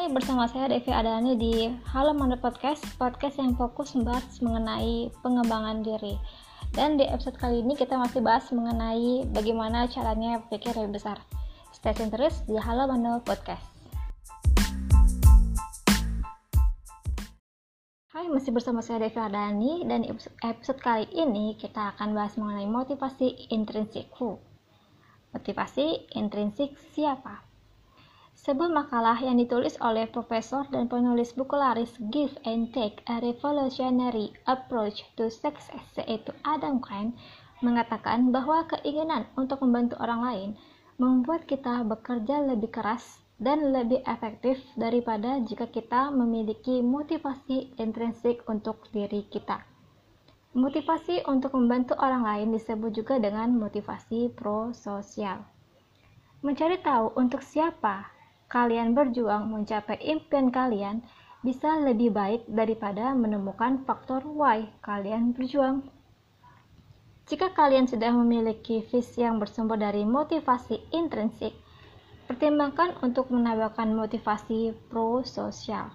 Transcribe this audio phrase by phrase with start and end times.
[0.00, 6.16] Hai, bersama saya Devi Adani di Halo Podcast, podcast yang fokus membahas mengenai pengembangan diri.
[6.72, 11.20] Dan di episode kali ini kita masih bahas mengenai bagaimana caranya pikir lebih besar.
[11.76, 12.88] Stay tune terus di Halo
[13.20, 13.68] Podcast.
[18.16, 20.08] Hai, masih bersama saya Devi Adani dan
[20.40, 24.40] episode kali ini kita akan bahas mengenai motivasi intrinsikku.
[25.36, 27.49] Motivasi intrinsik siapa?
[28.40, 34.32] Sebuah makalah yang ditulis oleh profesor dan penulis buku laris Give and Take a Revolutionary
[34.48, 37.12] Approach to Success yaitu Adam Grant
[37.60, 40.50] mengatakan bahwa keinginan untuk membantu orang lain
[40.96, 48.88] membuat kita bekerja lebih keras dan lebih efektif daripada jika kita memiliki motivasi intrinsik untuk
[48.88, 49.68] diri kita.
[50.56, 55.44] Motivasi untuk membantu orang lain disebut juga dengan motivasi prososial.
[56.40, 58.16] Mencari tahu untuk siapa
[58.50, 61.06] kalian berjuang mencapai impian kalian
[61.40, 65.86] bisa lebih baik daripada menemukan faktor why kalian berjuang.
[67.30, 71.54] Jika kalian sudah memiliki visi yang bersumber dari motivasi intrinsik,
[72.26, 75.94] pertimbangkan untuk menambahkan motivasi pro-sosial.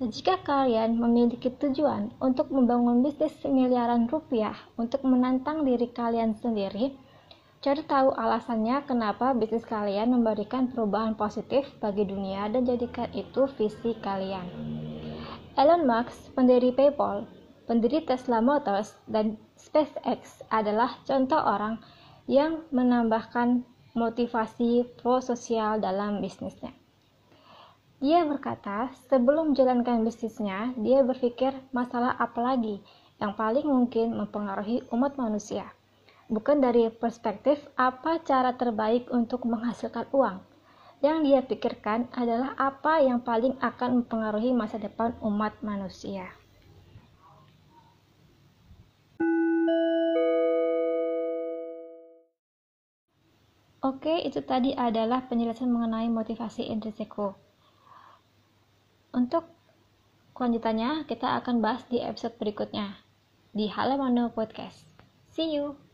[0.00, 6.96] Jika kalian memiliki tujuan untuk membangun bisnis miliaran rupiah untuk menantang diri kalian sendiri,
[7.58, 13.98] Cari tahu alasannya kenapa bisnis kalian memberikan perubahan positif bagi dunia dan jadikan itu visi
[13.98, 14.46] kalian.
[15.58, 17.26] Elon Musk, pendiri PayPal,
[17.66, 21.82] pendiri Tesla Motors, dan SpaceX adalah contoh orang
[22.30, 23.66] yang menambahkan
[23.98, 26.70] motivasi pro-sosial dalam bisnisnya.
[27.98, 32.78] Dia berkata, sebelum menjalankan bisnisnya, dia berpikir masalah apa lagi
[33.18, 35.74] yang paling mungkin mempengaruhi umat manusia
[36.28, 40.44] bukan dari perspektif apa cara terbaik untuk menghasilkan uang.
[41.00, 46.28] Yang dia pikirkan adalah apa yang paling akan mempengaruhi masa depan umat manusia.
[53.78, 57.32] Oke, itu tadi adalah penjelasan mengenai motivasi intrinsikku.
[59.14, 59.46] Untuk
[60.34, 62.98] kelanjutannya, kita akan bahas di episode berikutnya
[63.54, 64.82] di Halo Mano Podcast.
[65.30, 65.87] See you!